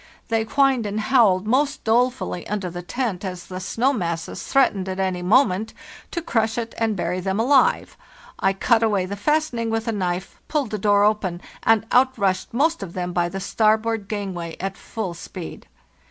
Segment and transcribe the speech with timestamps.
[0.29, 4.99] They whined and howled most dolefully under the tent as the snow masses threatened at
[4.99, 5.75] any moment
[6.09, 7.95] to crush it and bury them alive.
[8.39, 12.51] I cut away the fastening with a knife, pulled the door open, and out rushed
[12.51, 15.67] most of them by the starboard gangway at full speed."